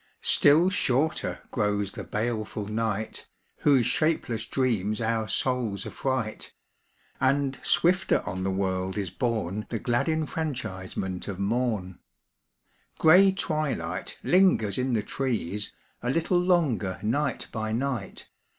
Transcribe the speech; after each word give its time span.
Still 0.23 0.71
shorter 0.71 1.43
grows 1.51 1.91
the 1.91 2.03
baleful 2.03 2.65
night 2.65 3.27
Whose 3.57 3.85
shapeless 3.85 4.47
dreams 4.47 4.99
our 4.99 5.27
souls 5.27 5.85
affright. 5.85 6.51
And 7.19 7.59
swifter 7.61 8.23
on 8.27 8.43
the 8.43 8.49
world 8.49 8.97
is 8.97 9.11
borne 9.11 9.67
The 9.69 9.77
glad 9.77 10.09
enfranchisement 10.09 11.27
of 11.27 11.37
mom; 11.37 11.99
Grey 12.97 13.31
twilight 13.31 14.17
lingers 14.23 14.79
in 14.79 14.93
the 14.93 15.03
trees 15.03 15.71
A 16.01 16.09
little 16.09 16.39
longer 16.39 16.99
night 17.03 17.47
by 17.51 17.71
night. 17.71 18.27